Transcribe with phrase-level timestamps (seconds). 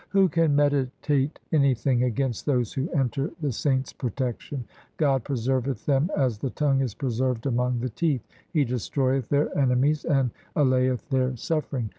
[0.09, 4.65] Who can meditate anything against those who enter the Saint's protection?
[4.97, 10.03] God preserveth them as the tongue is preserved among the teeth; He destroyeth their enemies
[10.03, 11.89] and allayeth their suffering.